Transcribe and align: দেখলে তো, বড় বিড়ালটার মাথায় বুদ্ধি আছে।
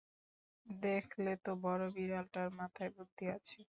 দেখলে 0.67 1.31
তো, 1.43 1.51
বড় 1.63 1.83
বিড়ালটার 1.95 2.49
মাথায় 2.59 2.91
বুদ্ধি 2.95 3.25
আছে। 3.29 3.59